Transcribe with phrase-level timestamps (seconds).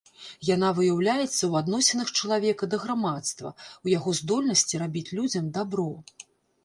[0.49, 3.53] Яна выяўляецца ў адносінах чалавека да грамадства,
[3.89, 5.91] у яго здольнасці рабіць людзям дабро.